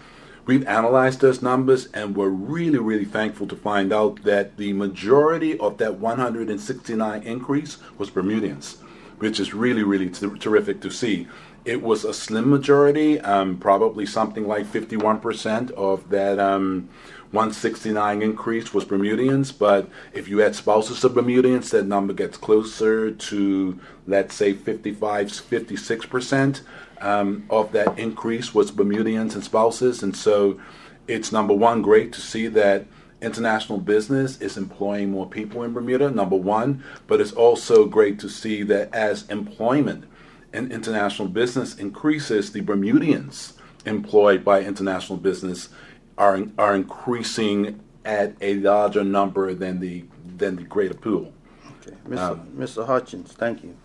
We've 0.46 0.68
analyzed 0.68 1.22
those 1.22 1.42
numbers 1.42 1.88
and 1.94 2.18
we're 2.18 2.28
really, 2.28 2.80
really 2.80 3.06
thankful 3.06 3.48
to 3.48 3.56
find 3.56 3.94
out 3.94 4.24
that 4.24 4.58
the 4.58 4.74
majority 4.74 5.58
of 5.58 5.78
that 5.78 5.96
169 5.96 7.24
increase 7.24 7.78
was 7.98 8.10
Bermudians, 8.10 8.78
which 9.20 9.40
is 9.40 9.54
really, 9.54 9.84
really 9.84 10.10
t- 10.10 10.38
terrific 10.40 10.82
to 10.82 10.92
see. 10.92 11.28
It 11.66 11.82
was 11.82 12.04
a 12.04 12.14
slim 12.14 12.50
majority, 12.50 13.22
um, 13.22 13.58
probably 13.58 14.06
something 14.06 14.48
like 14.48 14.66
51% 14.66 15.72
of 15.72 16.10
that 16.10 16.38
um, 16.38 16.90
169 17.32 18.22
increase 18.22 18.74
was 18.74 18.86
Bermudians, 18.86 19.58
but 19.58 19.90
if 20.14 20.28
you 20.28 20.44
add 20.44 20.56
spouses 20.56 21.04
of 21.04 21.14
Bermudians, 21.14 21.72
that 21.72 21.88
number 21.88 22.14
gets 22.14 22.38
closer 22.38 23.12
to, 23.12 23.80
let's 24.06 24.36
say, 24.36 24.54
55, 24.54 25.28
56% 25.28 26.62
um, 27.02 27.46
of 27.50 27.72
that 27.72 27.98
increase 27.98 28.54
was 28.54 28.70
Bermudians 28.70 29.34
and 29.34 29.44
spouses. 29.44 30.04
And 30.04 30.16
so 30.16 30.60
it's 31.08 31.32
number 31.32 31.54
one, 31.54 31.82
great 31.82 32.14
to 32.14 32.22
see 32.22 32.48
that 32.50 32.86
international 33.22 33.80
business 33.80 34.40
is 34.42 34.58
employing 34.58 35.10
more 35.10 35.28
people 35.28 35.64
in 35.64 35.74
Bermuda, 35.74 36.12
number 36.12 36.36
one, 36.36 36.84
but 37.08 37.22
it's 37.22 37.32
also 37.32 37.86
great 37.86 38.20
to 38.20 38.30
see 38.30 38.64
that 38.64 38.94
as 38.94 39.28
employment 39.30 40.06
in 40.54 40.72
international 40.72 41.28
business 41.28 41.76
increases, 41.76 42.52
the 42.52 42.62
Bermudians 42.62 43.54
employed 43.86 44.46
by 44.46 44.62
international 44.62 45.18
business 45.18 45.70
are, 46.18 46.44
are 46.58 46.76
increasing 46.76 47.80
at 48.06 48.36
a 48.42 48.56
larger 48.56 49.04
number 49.04 49.54
than 49.54 49.80
the, 49.80 50.06
than 50.38 50.56
the 50.56 50.64
greater 50.64 50.94
pool. 50.94 51.34
Okay. 51.82 51.98
Mr. 52.08 52.32
Um, 52.32 52.48
Mr. 52.56 52.86
Hutchins, 52.86 53.32
thank 53.34 53.64
you. 53.64 53.76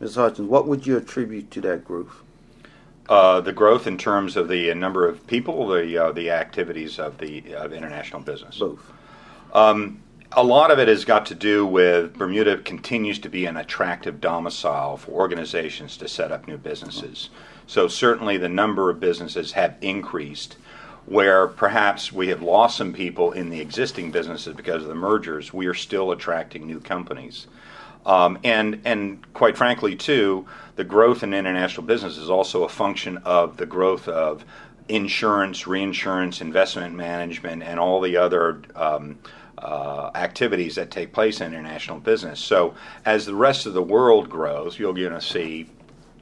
Mr. 0.00 0.16
Hutchins, 0.16 0.48
what 0.48 0.66
would 0.66 0.86
you 0.86 0.96
attribute 0.96 1.50
to 1.52 1.60
that 1.62 1.84
growth? 1.84 2.22
Uh, 3.08 3.40
the 3.40 3.52
growth 3.52 3.86
in 3.86 3.96
terms 3.96 4.36
of 4.36 4.48
the 4.48 4.74
number 4.74 5.08
of 5.08 5.24
people, 5.28 5.68
the 5.68 5.96
uh, 5.96 6.10
the 6.10 6.28
activities 6.28 6.98
of 6.98 7.18
the 7.18 7.54
of 7.54 7.72
international 7.72 8.20
business. 8.20 8.58
Both. 8.58 8.92
Um, 9.54 10.02
a 10.38 10.44
lot 10.44 10.70
of 10.70 10.78
it 10.78 10.86
has 10.86 11.06
got 11.06 11.24
to 11.26 11.34
do 11.34 11.64
with 11.64 12.12
Bermuda 12.12 12.58
continues 12.58 13.18
to 13.20 13.30
be 13.30 13.46
an 13.46 13.56
attractive 13.56 14.20
domicile 14.20 14.98
for 14.98 15.12
organizations 15.12 15.96
to 15.96 16.08
set 16.08 16.30
up 16.30 16.46
new 16.46 16.58
businesses. 16.58 17.30
So 17.66 17.88
certainly 17.88 18.36
the 18.36 18.48
number 18.48 18.90
of 18.90 19.00
businesses 19.00 19.52
have 19.52 19.76
increased. 19.80 20.58
Where 21.06 21.46
perhaps 21.46 22.12
we 22.12 22.28
have 22.28 22.42
lost 22.42 22.76
some 22.76 22.92
people 22.92 23.30
in 23.30 23.48
the 23.48 23.60
existing 23.60 24.10
businesses 24.10 24.54
because 24.54 24.82
of 24.82 24.88
the 24.88 24.94
mergers, 24.96 25.54
we 25.54 25.66
are 25.66 25.74
still 25.74 26.10
attracting 26.10 26.66
new 26.66 26.80
companies. 26.80 27.46
Um, 28.04 28.38
and 28.42 28.82
and 28.84 29.32
quite 29.32 29.56
frankly, 29.56 29.94
too, 29.94 30.46
the 30.74 30.84
growth 30.84 31.22
in 31.22 31.32
international 31.32 31.86
business 31.86 32.18
is 32.18 32.28
also 32.28 32.64
a 32.64 32.68
function 32.68 33.18
of 33.18 33.56
the 33.56 33.66
growth 33.66 34.08
of 34.08 34.44
insurance, 34.88 35.66
reinsurance, 35.66 36.40
investment 36.40 36.94
management, 36.94 37.62
and 37.62 37.78
all 37.78 38.00
the 38.00 38.16
other 38.16 38.62
um, 38.74 39.18
uh, 39.58 40.10
activities 40.14 40.74
that 40.74 40.90
take 40.90 41.12
place 41.12 41.40
in 41.40 41.52
international 41.52 41.98
business. 41.98 42.40
So, 42.40 42.74
as 43.04 43.26
the 43.26 43.34
rest 43.34 43.66
of 43.66 43.74
the 43.74 43.82
world 43.82 44.28
grows, 44.28 44.78
you're 44.78 44.92
going 44.92 45.12
to 45.12 45.20
see, 45.20 45.68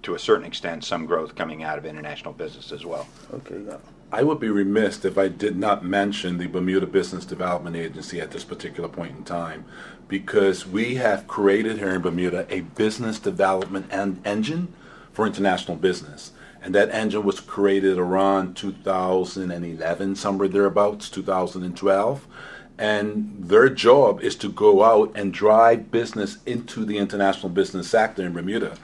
to 0.03 0.15
a 0.15 0.19
certain 0.19 0.47
extent, 0.47 0.85
some 0.85 1.07
growth 1.07 1.35
coming 1.35 1.63
out 1.63 1.79
of 1.79 1.85
international 1.85 2.33
business 2.33 2.73
as 2.73 2.87
well. 2.87 3.07
Okay. 3.33 3.61
Yeah. 3.67 3.77
I 4.13 4.23
would 4.23 4.39
be 4.39 4.49
remiss 4.49 5.05
if 5.05 5.19
I 5.19 5.27
did 5.27 5.57
not 5.57 5.85
mention 5.85 6.39
the 6.39 6.47
Bermuda 6.47 6.87
Business 6.87 7.25
Development 7.25 7.75
Agency 7.75 8.21
at 8.21 8.31
this 8.31 8.45
particular 8.45 8.89
point 8.89 9.17
in 9.17 9.25
time 9.25 9.65
because 10.07 10.65
we 10.65 10.95
have 10.97 11.27
created 11.27 11.79
here 11.79 11.97
in 11.97 12.01
Bermuda 12.01 12.47
a 12.49 12.61
business 12.61 13.19
development 13.19 13.87
en- 13.91 14.21
engine 14.25 14.73
for 15.13 15.27
international 15.27 15.77
business. 15.77 16.31
And 16.65 16.75
that 16.75 16.91
engine 16.93 17.25
was 17.25 17.41
created 17.41 17.99
around 17.99 18.57
2011, 18.57 20.17
somewhere 20.17 20.49
thereabouts, 20.49 21.11
2012. 21.11 22.27
And 22.79 23.37
their 23.39 23.69
job 23.69 24.23
is 24.23 24.35
to 24.37 24.49
go 24.49 24.83
out 24.83 25.13
and 25.15 25.33
drive 25.33 25.91
business 25.91 26.39
into 26.47 26.87
the 26.87 26.97
international 26.97 27.51
business 27.51 27.91
sector 27.91 28.25
in 28.25 28.33
Bermuda. 28.33 28.79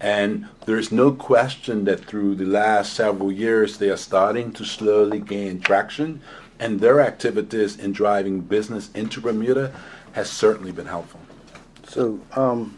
And 0.00 0.46
there's 0.64 0.92
no 0.92 1.10
question 1.10 1.84
that 1.86 2.04
through 2.04 2.36
the 2.36 2.46
last 2.46 2.92
several 2.92 3.32
years, 3.32 3.78
they 3.78 3.90
are 3.90 3.96
starting 3.96 4.52
to 4.52 4.64
slowly 4.64 5.18
gain 5.18 5.58
traction. 5.58 6.20
And 6.60 6.78
their 6.78 7.00
activities 7.00 7.76
in 7.76 7.90
driving 7.90 8.42
business 8.42 8.92
into 8.92 9.20
Bermuda 9.20 9.74
has 10.12 10.30
certainly 10.30 10.70
been 10.70 10.86
helpful. 10.86 11.18
So, 11.88 12.20
um, 12.36 12.76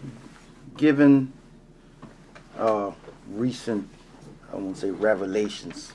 given 0.78 1.30
uh, 2.58 2.92
recent, 3.28 3.86
I 4.56 4.58
won't 4.58 4.78
say 4.78 4.90
revelations, 4.90 5.92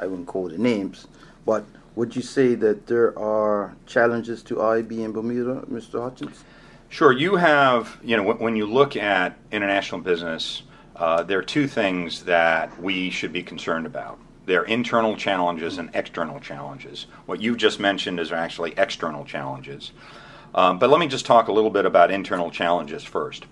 I 0.00 0.06
wouldn't 0.06 0.26
call 0.26 0.48
the 0.48 0.58
names, 0.58 1.06
but 1.46 1.64
would 1.94 2.16
you 2.16 2.22
say 2.22 2.56
that 2.56 2.88
there 2.88 3.16
are 3.16 3.76
challenges 3.86 4.42
to 4.44 4.60
IB 4.60 5.02
in 5.02 5.12
Bermuda, 5.12 5.64
Mr. 5.70 6.02
Hutchins? 6.02 6.42
Sure. 6.88 7.12
You 7.12 7.36
have, 7.36 7.98
you 8.02 8.16
know, 8.16 8.32
when 8.32 8.56
you 8.56 8.66
look 8.66 8.96
at 8.96 9.36
international 9.52 10.00
business, 10.00 10.62
uh, 10.96 11.22
there 11.22 11.38
are 11.38 11.42
two 11.42 11.68
things 11.68 12.24
that 12.24 12.82
we 12.82 13.10
should 13.10 13.32
be 13.32 13.42
concerned 13.42 13.86
about. 13.86 14.18
There 14.46 14.62
are 14.62 14.64
internal 14.64 15.14
challenges 15.14 15.78
and 15.78 15.90
external 15.94 16.40
challenges. 16.40 17.06
What 17.26 17.40
you've 17.40 17.58
just 17.58 17.78
mentioned 17.78 18.18
is 18.18 18.32
actually 18.32 18.74
external 18.76 19.24
challenges. 19.24 19.92
Um, 20.54 20.78
but 20.78 20.90
let 20.90 20.98
me 20.98 21.06
just 21.06 21.26
talk 21.26 21.46
a 21.46 21.52
little 21.52 21.70
bit 21.70 21.84
about 21.84 22.10
internal 22.10 22.50
challenges 22.50 23.04
first. 23.04 23.46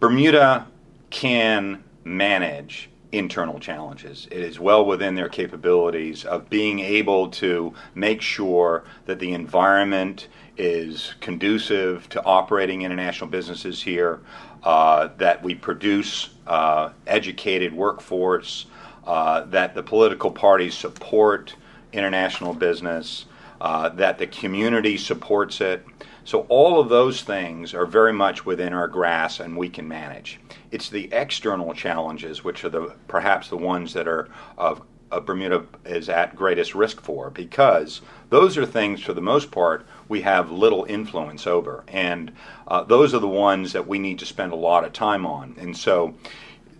Bermuda 0.00 0.66
can 1.10 1.84
manage 2.02 2.88
internal 3.16 3.58
challenges. 3.58 4.26
It 4.30 4.40
is 4.40 4.58
well 4.58 4.84
within 4.84 5.14
their 5.14 5.28
capabilities 5.28 6.24
of 6.24 6.50
being 6.50 6.80
able 6.80 7.28
to 7.30 7.74
make 7.94 8.20
sure 8.20 8.84
that 9.06 9.18
the 9.18 9.32
environment 9.32 10.28
is 10.56 11.14
conducive 11.20 12.08
to 12.10 12.22
operating 12.24 12.82
international 12.82 13.28
businesses 13.28 13.82
here, 13.82 14.20
uh, 14.62 15.08
that 15.18 15.42
we 15.42 15.54
produce 15.54 16.30
uh, 16.46 16.90
educated 17.06 17.72
workforce, 17.74 18.66
uh, 19.06 19.42
that 19.46 19.74
the 19.74 19.82
political 19.82 20.30
parties 20.30 20.74
support 20.74 21.54
international 21.92 22.54
business, 22.54 23.26
uh, 23.60 23.88
that 23.90 24.18
the 24.18 24.26
community 24.26 24.96
supports 24.96 25.60
it. 25.60 25.86
So 26.24 26.46
all 26.48 26.80
of 26.80 26.88
those 26.88 27.22
things 27.22 27.74
are 27.74 27.84
very 27.84 28.12
much 28.12 28.46
within 28.46 28.72
our 28.72 28.88
grasp 28.88 29.40
and 29.40 29.56
we 29.56 29.68
can 29.68 29.86
manage. 29.86 30.40
It's 30.70 30.88
the 30.88 31.12
external 31.12 31.74
challenges 31.74 32.42
which 32.42 32.64
are 32.64 32.70
the 32.70 32.94
perhaps 33.08 33.48
the 33.48 33.58
ones 33.58 33.92
that 33.92 34.08
are 34.08 34.28
of 34.56 34.82
Bermuda 35.26 35.64
is 35.84 36.08
at 36.08 36.34
greatest 36.34 36.74
risk 36.74 37.00
for 37.00 37.30
because 37.30 38.00
those 38.30 38.56
are 38.56 38.66
things 38.66 39.02
for 39.02 39.12
the 39.12 39.20
most 39.20 39.50
part 39.50 39.86
we 40.08 40.22
have 40.22 40.50
little 40.50 40.84
influence 40.88 41.46
over 41.46 41.84
and 41.86 42.32
uh, 42.66 42.82
those 42.82 43.14
are 43.14 43.20
the 43.20 43.28
ones 43.28 43.72
that 43.74 43.86
we 43.86 43.98
need 43.98 44.18
to 44.18 44.26
spend 44.26 44.52
a 44.52 44.56
lot 44.56 44.82
of 44.82 44.92
time 44.92 45.24
on 45.24 45.54
and 45.58 45.76
so 45.76 46.14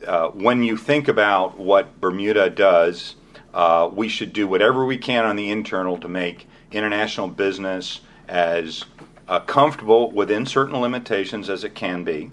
uh, 0.06 0.28
when 0.28 0.62
you 0.62 0.76
think 0.76 1.06
about 1.06 1.58
what 1.58 2.00
Bermuda 2.00 2.50
does 2.50 3.14
uh, 3.52 3.88
we 3.92 4.08
should 4.08 4.32
do 4.32 4.48
whatever 4.48 4.84
we 4.84 4.98
can 4.98 5.24
on 5.24 5.36
the 5.36 5.50
internal 5.50 5.96
to 5.98 6.08
make 6.08 6.48
international 6.72 7.28
business 7.28 8.00
as 8.26 8.84
uh, 9.28 9.40
comfortable 9.40 10.10
within 10.10 10.46
certain 10.46 10.80
limitations 10.80 11.48
as 11.48 11.64
it 11.64 11.74
can 11.74 12.04
be. 12.04 12.30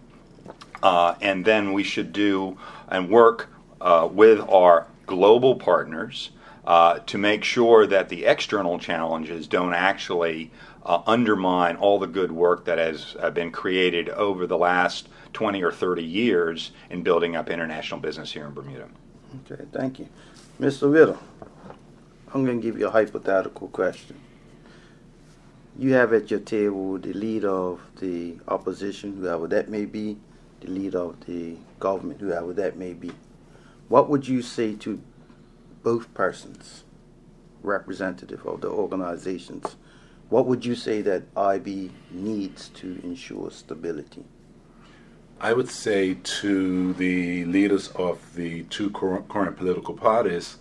Uh, 0.84 1.16
and 1.22 1.46
then 1.46 1.74
we 1.74 1.84
should 1.84 2.12
do 2.12 2.58
and 2.90 3.10
work 3.10 3.50
uh, 3.80 4.08
with 4.12 4.40
our 4.50 4.88
global 5.06 5.56
partners 5.56 6.32
uh, 6.66 7.00
to 7.00 7.18
make 7.18 7.44
sure 7.44 7.88
that 7.88 8.10
the 8.10 8.26
external 8.26 8.78
challenges 8.80 9.48
don't 9.48 9.74
actually 9.74 10.52
uh, 10.86 11.02
undermine 11.06 11.76
all 11.76 12.00
the 12.00 12.08
good 12.08 12.32
work 12.32 12.66
that 12.66 12.78
has 12.78 13.16
uh, 13.20 13.30
been 13.30 13.52
created 13.52 14.10
over 14.10 14.48
the 14.48 14.58
last 14.58 15.08
20 15.34 15.64
or 15.64 15.72
30 15.72 16.04
years 16.04 16.72
in 16.90 17.02
building 17.02 17.36
up 17.36 17.50
international 17.50 18.00
business 18.00 18.32
here 18.32 18.46
in 18.46 18.54
Bermuda. 18.54 18.88
Okay, 19.52 19.64
thank 19.72 20.00
you. 20.00 20.08
Mr. 20.60 20.92
Riddle, 20.92 21.20
I'm 22.34 22.46
going 22.46 22.62
to 22.62 22.64
give 22.64 22.78
you 22.78 22.88
a 22.88 22.92
hypothetical 22.92 23.68
question. 23.70 24.21
You 25.78 25.94
have 25.94 26.12
at 26.14 26.30
your 26.30 26.42
table 26.42 26.98
the 26.98 27.14
leader 27.14 27.50
of 27.50 27.80
the 28.00 28.38
opposition, 28.48 29.16
whoever 29.16 29.48
that 29.48 29.70
may 29.70 29.86
be, 29.86 30.18
the 30.60 30.70
leader 30.70 31.00
of 31.00 31.26
the 31.26 31.56
government, 31.80 32.20
whoever 32.20 32.54
that 32.54 32.78
may 32.78 32.94
be. 32.94 33.12
What 33.88 34.10
would 34.10 34.28
you 34.28 34.42
say 34.42 34.76
to 34.76 35.02
both 35.82 36.14
persons, 36.14 36.84
representative 37.64 38.46
of 38.46 38.62
the 38.62 38.70
organizations? 38.70 39.78
What 40.30 40.46
would 40.46 40.66
you 40.66 40.76
say 40.76 41.02
that 41.04 41.24
IB 41.36 41.92
needs 42.12 42.70
to 42.70 43.00
ensure 43.04 43.50
stability? 43.52 44.26
I 45.40 45.54
would 45.54 45.70
say 45.70 46.18
to 46.24 46.94
the 46.94 47.46
leaders 47.46 47.88
of 47.90 48.36
the 48.36 48.64
two 48.64 48.92
current 48.92 49.58
political 49.58 49.94
parties, 49.94 50.58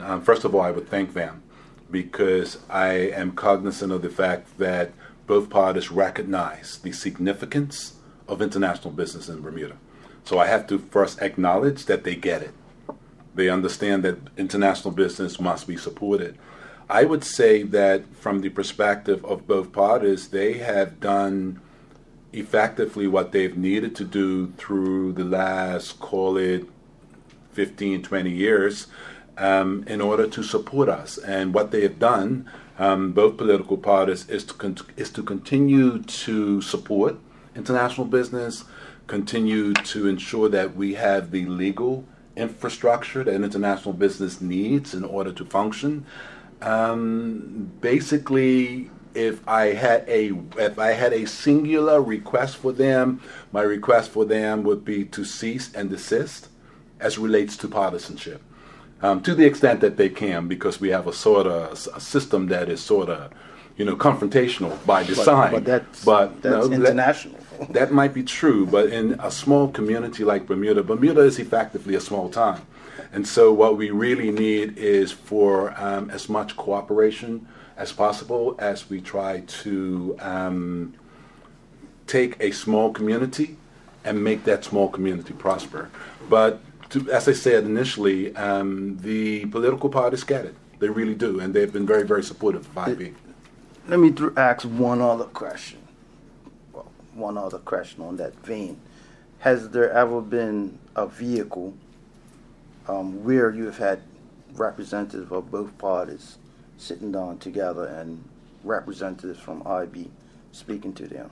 um, 0.00 0.22
first 0.22 0.44
of 0.44 0.54
all, 0.54 0.62
I 0.62 0.70
would 0.70 0.88
thank 0.88 1.12
them 1.12 1.43
because 1.90 2.58
I 2.68 2.92
am 2.92 3.32
cognizant 3.32 3.92
of 3.92 4.02
the 4.02 4.08
fact 4.08 4.58
that 4.58 4.92
both 5.26 5.50
parties 5.50 5.90
recognize 5.90 6.78
the 6.78 6.92
significance 6.92 7.94
of 8.28 8.42
international 8.42 8.92
business 8.92 9.28
in 9.28 9.40
Bermuda. 9.40 9.76
So 10.24 10.38
I 10.38 10.46
have 10.46 10.66
to 10.68 10.78
first 10.78 11.20
acknowledge 11.20 11.84
that 11.86 12.04
they 12.04 12.16
get 12.16 12.42
it. 12.42 12.52
They 13.34 13.48
understand 13.48 14.02
that 14.04 14.18
international 14.36 14.92
business 14.92 15.40
must 15.40 15.66
be 15.66 15.76
supported. 15.76 16.38
I 16.88 17.04
would 17.04 17.24
say 17.24 17.62
that 17.62 18.14
from 18.14 18.40
the 18.40 18.50
perspective 18.50 19.24
of 19.24 19.46
both 19.46 19.72
parties, 19.72 20.28
they 20.28 20.54
have 20.58 21.00
done 21.00 21.60
effectively 22.32 23.06
what 23.06 23.32
they've 23.32 23.56
needed 23.56 23.94
to 23.96 24.04
do 24.04 24.52
through 24.56 25.12
the 25.12 25.24
last, 25.24 25.98
call 26.00 26.36
it 26.36 26.66
15, 27.52 28.02
20 28.02 28.30
years, 28.30 28.88
um, 29.38 29.84
in 29.86 30.00
order 30.00 30.26
to 30.28 30.42
support 30.42 30.88
us. 30.88 31.18
And 31.18 31.54
what 31.54 31.70
they 31.70 31.82
have 31.82 31.98
done, 31.98 32.50
um, 32.78 33.12
both 33.12 33.36
political 33.36 33.76
parties, 33.76 34.28
is 34.28 34.44
to, 34.44 34.54
con- 34.54 34.78
is 34.96 35.10
to 35.10 35.22
continue 35.22 36.02
to 36.02 36.60
support 36.62 37.16
international 37.54 38.06
business, 38.06 38.64
continue 39.06 39.72
to 39.72 40.08
ensure 40.08 40.48
that 40.48 40.74
we 40.76 40.94
have 40.94 41.30
the 41.30 41.46
legal 41.46 42.04
infrastructure 42.36 43.22
that 43.22 43.34
international 43.34 43.92
business 43.92 44.40
needs 44.40 44.94
in 44.94 45.04
order 45.04 45.32
to 45.32 45.44
function. 45.44 46.04
Um, 46.60 47.70
basically, 47.80 48.90
if 49.14 49.46
I 49.46 49.66
had 49.66 50.04
a 50.08 50.32
if 50.58 50.78
I 50.78 50.92
had 50.92 51.12
a 51.12 51.26
singular 51.26 52.02
request 52.02 52.56
for 52.56 52.72
them, 52.72 53.20
my 53.52 53.62
request 53.62 54.10
for 54.10 54.24
them 54.24 54.64
would 54.64 54.84
be 54.84 55.04
to 55.06 55.24
cease 55.24 55.72
and 55.74 55.90
desist 55.90 56.48
as 56.98 57.18
relates 57.18 57.56
to 57.58 57.68
partisanship. 57.68 58.42
Um, 59.04 59.20
to 59.24 59.34
the 59.34 59.44
extent 59.44 59.82
that 59.82 59.98
they 59.98 60.08
can, 60.08 60.48
because 60.48 60.80
we 60.80 60.88
have 60.88 61.06
a 61.06 61.12
sort 61.12 61.46
of 61.46 61.72
a 61.94 62.00
system 62.00 62.46
that 62.46 62.70
is 62.70 62.80
sort 62.80 63.10
of, 63.10 63.32
you 63.76 63.84
know, 63.84 63.96
confrontational 63.96 64.74
by 64.86 65.02
design. 65.02 65.52
But, 65.52 65.64
but 65.64 65.64
that's, 65.66 66.04
but, 66.06 66.40
that's 66.40 66.68
no, 66.68 66.72
international. 66.72 67.38
That, 67.58 67.72
that 67.74 67.92
might 67.92 68.14
be 68.14 68.22
true, 68.22 68.64
but 68.64 68.86
in 68.86 69.20
a 69.20 69.30
small 69.30 69.68
community 69.68 70.24
like 70.24 70.46
Bermuda, 70.46 70.82
Bermuda 70.82 71.20
is 71.20 71.38
effectively 71.38 71.94
a 71.94 72.00
small 72.00 72.30
town. 72.30 72.62
And 73.12 73.28
so, 73.28 73.52
what 73.52 73.76
we 73.76 73.90
really 73.90 74.30
need 74.30 74.78
is 74.78 75.12
for 75.12 75.74
um, 75.76 76.08
as 76.08 76.30
much 76.30 76.56
cooperation 76.56 77.46
as 77.76 77.92
possible 77.92 78.56
as 78.58 78.88
we 78.88 79.02
try 79.02 79.40
to 79.64 80.16
um, 80.20 80.94
take 82.06 82.36
a 82.40 82.52
small 82.52 82.90
community 82.90 83.58
and 84.02 84.24
make 84.24 84.44
that 84.44 84.64
small 84.64 84.88
community 84.88 85.34
prosper. 85.34 85.90
But 86.30 86.60
to, 86.94 87.10
as 87.10 87.28
I 87.28 87.32
said 87.32 87.64
initially, 87.64 88.34
um, 88.36 88.98
the 88.98 89.46
political 89.46 89.88
parties 89.88 90.24
it. 90.46 90.54
They 90.78 90.88
really 90.88 91.14
do, 91.14 91.40
and 91.40 91.52
they've 91.54 91.72
been 91.72 91.86
very, 91.86 92.04
very 92.04 92.22
supportive 92.22 92.66
of 92.66 92.78
IB. 92.78 93.14
Let 93.88 94.00
me 94.00 94.10
th- 94.10 94.32
ask 94.36 94.62
one 94.62 95.00
other 95.00 95.24
question. 95.24 95.80
Well, 96.72 96.90
one 97.14 97.36
other 97.36 97.58
question 97.58 98.02
on 98.02 98.16
that 98.16 98.34
vein. 98.44 98.80
Has 99.40 99.70
there 99.70 99.90
ever 99.92 100.20
been 100.20 100.78
a 100.96 101.06
vehicle 101.06 101.74
um, 102.88 103.24
where 103.24 103.50
you 103.50 103.66
have 103.66 103.78
had 103.78 104.02
representatives 104.54 105.30
of 105.32 105.50
both 105.50 105.76
parties 105.78 106.38
sitting 106.76 107.12
down 107.12 107.38
together 107.38 107.86
and 107.86 108.22
representatives 108.62 109.38
from 109.38 109.66
IB 109.66 110.10
speaking 110.52 110.92
to 110.94 111.06
them 111.06 111.30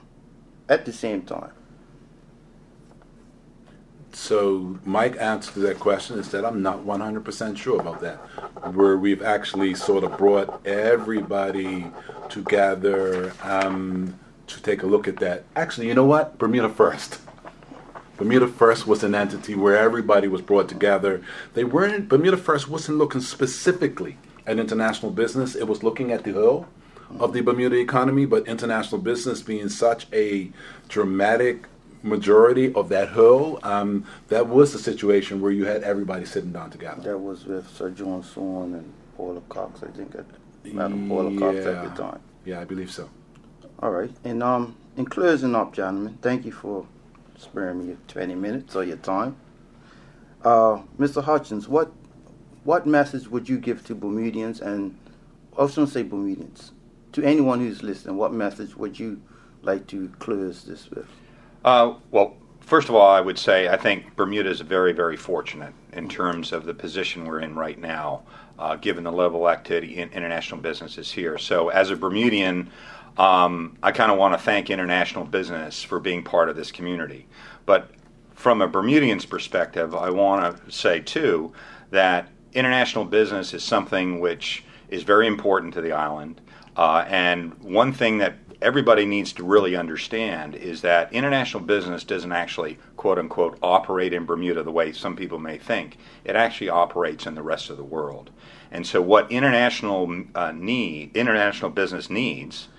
at 0.67 0.85
the 0.85 0.93
same 0.93 1.21
time. 1.21 1.51
So, 4.15 4.77
Mike 4.85 5.17
answer 5.19 5.51
to 5.53 5.59
that 5.61 5.79
question 5.79 6.19
is 6.19 6.29
that 6.29 6.45
I'm 6.45 6.61
not 6.61 6.85
100% 6.85 7.57
sure 7.57 7.79
about 7.81 7.99
that. 8.01 8.17
Where 8.75 8.95
we've 8.95 9.23
actually 9.23 9.73
sort 9.73 10.03
of 10.03 10.17
brought 10.17 10.65
everybody 10.67 11.87
together 12.29 13.33
um, 13.41 14.17
to 14.47 14.61
take 14.61 14.83
a 14.83 14.85
look 14.85 15.07
at 15.07 15.17
that. 15.17 15.45
Actually, 15.55 15.87
you 15.87 15.95
know 15.95 16.05
what? 16.05 16.37
Bermuda 16.37 16.69
First. 16.69 17.19
Bermuda 18.17 18.47
First 18.47 18.85
was 18.85 19.03
an 19.03 19.15
entity 19.15 19.55
where 19.55 19.77
everybody 19.77 20.27
was 20.27 20.41
brought 20.41 20.69
together. 20.69 21.23
They 21.55 21.63
weren't, 21.63 22.07
Bermuda 22.07 22.37
First 22.37 22.69
wasn't 22.69 22.99
looking 22.99 23.21
specifically 23.21 24.17
at 24.45 24.59
international 24.59 25.11
business. 25.11 25.55
It 25.55 25.67
was 25.67 25.81
looking 25.81 26.11
at 26.11 26.23
the 26.23 26.33
whole 26.33 26.67
of 27.19 27.33
the 27.33 27.41
Bermuda 27.41 27.77
economy, 27.77 28.25
but 28.25 28.47
international 28.47 29.01
business 29.01 29.41
being 29.41 29.69
such 29.69 30.07
a 30.13 30.51
dramatic 30.87 31.65
majority 32.03 32.73
of 32.73 32.89
that 32.89 33.09
whole, 33.09 33.59
um, 33.63 34.05
that 34.27 34.47
was 34.47 34.73
the 34.73 34.79
situation 34.79 35.41
where 35.41 35.51
you 35.51 35.65
had 35.65 35.83
everybody 35.83 36.25
sitting 36.25 36.51
down 36.51 36.69
together. 36.69 37.01
That 37.01 37.17
was 37.17 37.45
with 37.45 37.67
Sir 37.69 37.89
John 37.89 38.21
Swan 38.21 38.75
and 38.75 38.93
Paula 39.15 39.41
Cox, 39.49 39.81
I 39.83 39.87
think, 39.87 40.15
at 40.15 40.25
Madam 40.73 41.07
Paula 41.07 41.31
yeah. 41.31 41.39
Cox 41.39 41.57
at 41.65 41.83
the 41.83 42.03
time. 42.03 42.19
Yeah, 42.45 42.59
I 42.59 42.65
believe 42.65 42.91
so. 42.91 43.09
All 43.79 43.91
right. 43.91 44.11
And 44.23 44.43
um, 44.43 44.75
in 44.97 45.05
closing 45.05 45.55
up, 45.55 45.73
gentlemen, 45.73 46.17
thank 46.21 46.45
you 46.45 46.51
for 46.51 46.85
sparing 47.37 47.87
me 47.87 47.97
20 48.07 48.35
minutes 48.35 48.75
of 48.75 48.87
your 48.87 48.97
time. 48.97 49.35
Uh, 50.43 50.81
Mr. 50.99 51.23
Hutchins, 51.23 51.67
what 51.67 51.91
what 52.65 52.85
message 52.85 53.27
would 53.27 53.49
you 53.49 53.57
give 53.57 53.85
to 53.85 53.93
Bermudians 53.93 54.61
and 54.61 54.97
I 55.57 55.67
shouldn't 55.67 55.89
say 55.89 56.03
Bermudians, 56.03 56.71
to 57.11 57.23
anyone 57.23 57.59
who's 57.59 57.83
listening, 57.83 58.17
what 58.17 58.33
message 58.33 58.75
would 58.75 58.97
you 58.97 59.21
like 59.61 59.85
to 59.87 60.09
close 60.19 60.63
this 60.63 60.89
with? 60.89 61.07
Uh, 61.63 61.95
well, 62.11 62.35
first 62.59 62.89
of 62.89 62.95
all, 62.95 63.09
I 63.09 63.21
would 63.21 63.39
say 63.39 63.67
I 63.67 63.77
think 63.77 64.15
Bermuda 64.15 64.49
is 64.49 64.59
very, 64.61 64.91
very 64.91 65.15
fortunate 65.15 65.73
in 65.93 66.09
terms 66.09 66.51
of 66.51 66.65
the 66.65 66.73
position 66.73 67.25
we're 67.25 67.39
in 67.39 67.55
right 67.55 67.79
now, 67.79 68.23
uh, 68.59 68.75
given 68.75 69.03
the 69.03 69.11
level 69.11 69.47
of 69.47 69.53
activity 69.53 69.97
in 69.97 70.09
international 70.09 70.59
businesses 70.59 71.11
here. 71.11 71.37
So, 71.37 71.69
as 71.69 71.89
a 71.89 71.95
Bermudian, 71.95 72.69
um, 73.17 73.77
I 73.81 73.91
kind 73.91 74.11
of 74.11 74.17
want 74.17 74.33
to 74.33 74.39
thank 74.39 74.69
international 74.69 75.23
business 75.25 75.83
for 75.83 75.99
being 75.99 76.23
part 76.23 76.49
of 76.49 76.55
this 76.55 76.71
community. 76.71 77.27
But 77.65 77.91
from 78.33 78.61
a 78.61 78.67
Bermudian's 78.67 79.25
perspective, 79.25 79.95
I 79.95 80.09
want 80.09 80.65
to 80.65 80.71
say 80.71 80.99
too 80.99 81.53
that 81.91 82.27
international 82.53 83.05
business 83.05 83.53
is 83.53 83.63
something 83.63 84.19
which 84.19 84.63
is 84.89 85.03
very 85.03 85.27
important 85.27 85.73
to 85.75 85.81
the 85.81 85.91
island. 85.91 86.41
Uh, 86.75 87.05
and 87.07 87.53
one 87.63 87.93
thing 87.93 88.17
that 88.17 88.35
everybody 88.61 89.05
needs 89.05 89.33
to 89.33 89.43
really 89.43 89.75
understand 89.75 90.55
is 90.55 90.81
that 90.81 91.11
international 91.13 91.61
business 91.63 92.03
doesn't 92.03 92.31
actually, 92.31 92.77
quote 92.95 93.19
unquote, 93.19 93.57
operate 93.61 94.13
in 94.13 94.25
Bermuda 94.25 94.63
the 94.63 94.71
way 94.71 94.91
some 94.91 95.15
people 95.15 95.37
may 95.37 95.57
think. 95.57 95.97
It 96.23 96.35
actually 96.35 96.69
operates 96.69 97.27
in 97.27 97.35
the 97.35 97.43
rest 97.43 97.69
of 97.69 97.77
the 97.77 97.83
world. 97.83 98.31
And 98.71 98.87
so, 98.87 99.01
what 99.01 99.31
international 99.31 100.23
uh, 100.33 100.51
need, 100.51 101.15
international 101.15 101.69
business 101.69 102.09
needs, 102.09 102.69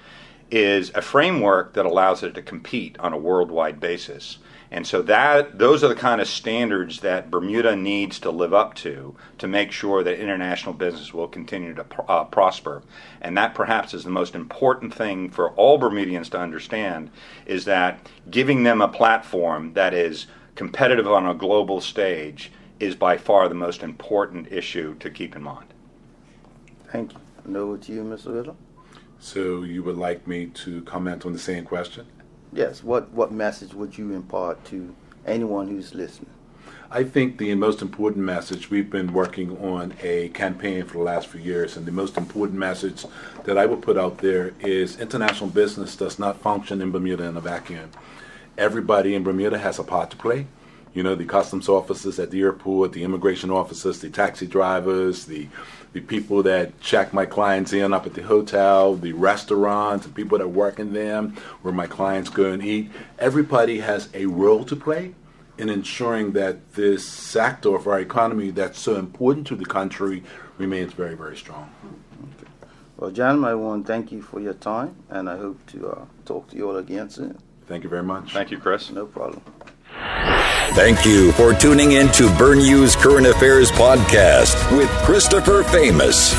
is 0.50 0.90
a 0.94 1.02
framework 1.02 1.74
that 1.74 1.86
allows 1.86 2.22
it 2.22 2.34
to 2.34 2.42
compete 2.42 2.98
on 2.98 3.12
a 3.12 3.18
worldwide 3.18 3.78
basis. 3.78 4.38
And 4.74 4.84
so 4.84 5.02
that 5.02 5.56
those 5.56 5.84
are 5.84 5.88
the 5.88 5.94
kind 5.94 6.20
of 6.20 6.26
standards 6.26 6.98
that 6.98 7.30
Bermuda 7.30 7.76
needs 7.76 8.18
to 8.18 8.30
live 8.32 8.52
up 8.52 8.74
to 8.74 9.14
to 9.38 9.46
make 9.46 9.70
sure 9.70 10.02
that 10.02 10.18
international 10.18 10.74
business 10.74 11.14
will 11.14 11.28
continue 11.28 11.74
to 11.74 11.86
uh, 12.08 12.24
prosper. 12.24 12.82
And 13.20 13.38
that 13.38 13.54
perhaps 13.54 13.94
is 13.94 14.02
the 14.02 14.10
most 14.10 14.34
important 14.34 14.92
thing 14.92 15.30
for 15.30 15.52
all 15.52 15.78
Bermudians 15.78 16.28
to 16.30 16.40
understand 16.40 17.12
is 17.46 17.66
that 17.66 18.08
giving 18.28 18.64
them 18.64 18.82
a 18.82 18.88
platform 18.88 19.74
that 19.74 19.94
is 19.94 20.26
competitive 20.56 21.06
on 21.06 21.24
a 21.24 21.34
global 21.34 21.80
stage 21.80 22.50
is 22.80 22.96
by 22.96 23.16
far 23.16 23.48
the 23.48 23.54
most 23.54 23.80
important 23.80 24.50
issue 24.50 24.96
to 24.96 25.08
keep 25.08 25.36
in 25.36 25.42
mind. 25.44 25.72
Thank 26.90 27.12
you. 27.12 27.20
And 27.44 27.80
to 27.80 27.92
you, 27.92 28.02
Mr. 28.02 28.26
Little. 28.26 28.56
So 29.20 29.62
you 29.62 29.84
would 29.84 29.96
like 29.96 30.26
me 30.26 30.46
to 30.46 30.82
comment 30.82 31.24
on 31.24 31.32
the 31.32 31.38
same 31.38 31.64
question? 31.64 32.08
Yes. 32.54 32.84
What 32.84 33.10
what 33.10 33.32
message 33.32 33.74
would 33.74 33.98
you 33.98 34.12
impart 34.12 34.64
to 34.66 34.94
anyone 35.26 35.68
who's 35.68 35.92
listening? 35.94 36.30
I 36.90 37.02
think 37.02 37.38
the 37.38 37.52
most 37.56 37.82
important 37.82 38.24
message, 38.24 38.70
we've 38.70 38.88
been 38.88 39.12
working 39.12 39.58
on 39.58 39.94
a 40.00 40.28
campaign 40.28 40.84
for 40.84 40.98
the 40.98 41.02
last 41.02 41.26
few 41.26 41.40
years, 41.40 41.76
and 41.76 41.84
the 41.84 41.90
most 41.90 42.16
important 42.16 42.56
message 42.56 43.04
that 43.44 43.58
I 43.58 43.66
would 43.66 43.82
put 43.82 43.98
out 43.98 44.18
there 44.18 44.54
is 44.60 45.00
international 45.00 45.50
business 45.50 45.96
does 45.96 46.20
not 46.20 46.40
function 46.40 46.80
in 46.80 46.92
Bermuda 46.92 47.24
in 47.24 47.36
a 47.36 47.40
vacuum. 47.40 47.90
Everybody 48.56 49.16
in 49.16 49.24
Bermuda 49.24 49.58
has 49.58 49.80
a 49.80 49.82
part 49.82 50.10
to 50.12 50.16
play. 50.16 50.46
You 50.92 51.02
know, 51.02 51.16
the 51.16 51.24
customs 51.24 51.68
officers 51.68 52.20
at 52.20 52.30
the 52.30 52.40
airport, 52.42 52.92
the 52.92 53.02
immigration 53.02 53.50
officers, 53.50 53.98
the 53.98 54.10
taxi 54.10 54.46
drivers, 54.46 55.24
the 55.24 55.48
the 55.94 56.00
people 56.00 56.42
that 56.42 56.78
check 56.80 57.14
my 57.14 57.24
clients 57.24 57.72
in 57.72 57.94
up 57.94 58.04
at 58.04 58.14
the 58.14 58.22
hotel, 58.22 58.96
the 58.96 59.12
restaurants, 59.12 60.04
the 60.04 60.12
people 60.12 60.36
that 60.36 60.48
work 60.48 60.78
in 60.80 60.92
them, 60.92 61.36
where 61.62 61.72
my 61.72 61.86
clients 61.86 62.28
go 62.28 62.50
and 62.52 62.62
eat. 62.62 62.90
Everybody 63.18 63.78
has 63.78 64.08
a 64.12 64.26
role 64.26 64.64
to 64.64 64.76
play 64.76 65.14
in 65.56 65.68
ensuring 65.68 66.32
that 66.32 66.74
this 66.74 67.06
sector 67.08 67.76
of 67.76 67.86
our 67.86 68.00
economy 68.00 68.50
that's 68.50 68.78
so 68.78 68.96
important 68.96 69.46
to 69.46 69.54
the 69.54 69.64
country 69.64 70.24
remains 70.58 70.92
very, 70.92 71.14
very 71.14 71.36
strong. 71.36 71.70
Okay. 72.40 72.50
Well, 72.96 73.12
John, 73.12 73.44
I 73.44 73.54
want 73.54 73.86
to 73.86 73.92
thank 73.92 74.10
you 74.10 74.20
for 74.20 74.40
your 74.40 74.54
time, 74.54 74.96
and 75.08 75.30
I 75.30 75.36
hope 75.36 75.64
to 75.68 75.88
uh, 75.90 76.04
talk 76.24 76.50
to 76.50 76.56
you 76.56 76.68
all 76.68 76.76
again 76.76 77.08
soon. 77.08 77.38
Thank 77.68 77.84
you 77.84 77.88
very 77.88 78.02
much. 78.02 78.32
Thank 78.32 78.50
you, 78.50 78.58
Chris. 78.58 78.90
No 78.90 79.06
problem. 79.06 79.42
Thank 80.74 81.06
you 81.06 81.30
for 81.32 81.54
tuning 81.54 81.92
in 81.92 82.08
to 82.12 82.28
Burn 82.36 82.58
Bernews 82.58 82.96
Current 82.96 83.28
Affairs 83.28 83.70
Podcast 83.70 84.76
with 84.76 84.90
Christopher 85.04 85.62
Famous. 85.62 86.34